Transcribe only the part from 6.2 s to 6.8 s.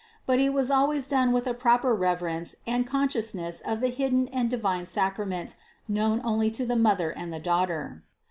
only to the